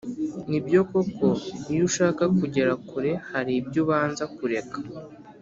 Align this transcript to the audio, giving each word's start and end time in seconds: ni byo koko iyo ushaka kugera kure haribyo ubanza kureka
ni 0.49 0.59
byo 0.65 0.79
koko 0.89 1.25
iyo 1.71 1.83
ushaka 1.89 2.23
kugera 2.39 2.71
kure 2.87 3.11
haribyo 3.29 3.79
ubanza 3.83 4.23
kureka 4.35 4.77